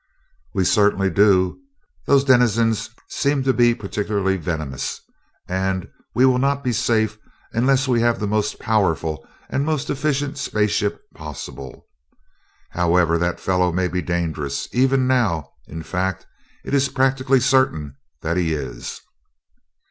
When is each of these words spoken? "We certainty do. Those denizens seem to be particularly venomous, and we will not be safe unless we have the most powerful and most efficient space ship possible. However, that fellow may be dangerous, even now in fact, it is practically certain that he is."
"We 0.55 0.65
certainty 0.65 1.11
do. 1.11 1.59
Those 2.07 2.23
denizens 2.23 2.89
seem 3.07 3.43
to 3.43 3.53
be 3.53 3.75
particularly 3.75 4.35
venomous, 4.35 4.99
and 5.47 5.87
we 6.15 6.25
will 6.25 6.39
not 6.39 6.63
be 6.63 6.73
safe 6.73 7.19
unless 7.53 7.87
we 7.87 8.01
have 8.01 8.19
the 8.19 8.25
most 8.25 8.57
powerful 8.59 9.23
and 9.47 9.63
most 9.63 9.91
efficient 9.91 10.39
space 10.39 10.71
ship 10.71 10.99
possible. 11.13 11.85
However, 12.71 13.19
that 13.19 13.39
fellow 13.39 13.71
may 13.71 13.87
be 13.87 14.01
dangerous, 14.01 14.67
even 14.73 15.05
now 15.05 15.51
in 15.67 15.83
fact, 15.83 16.25
it 16.65 16.73
is 16.73 16.89
practically 16.89 17.39
certain 17.39 17.95
that 18.23 18.37
he 18.37 18.55
is." 18.55 19.01